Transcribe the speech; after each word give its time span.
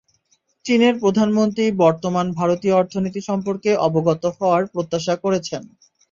চীনের 0.65 0.95
প্রধানমন্ত্রী 0.99 1.65
বর্ধমান 1.81 2.27
ভারতীয় 2.39 2.73
অর্থনীতি 2.75 3.21
সম্পর্কে 3.29 3.71
অবগত 3.87 4.23
হওয়ার 4.37 4.63
প্রত্যাশা 4.67 5.15
করছেন। 5.23 5.63